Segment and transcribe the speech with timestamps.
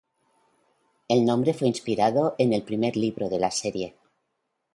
[1.07, 3.93] El nombre fue inspirado en el primer libro de la serie.